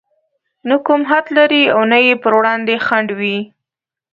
نه 0.69 0.75
کوم 0.85 1.01
حد 1.09 1.25
لري 1.37 1.63
او 1.73 1.81
نه 1.91 1.97
يې 2.05 2.13
پر 2.23 2.31
وړاندې 2.39 2.75
خنډ 2.85 3.07
وي. 3.19 3.37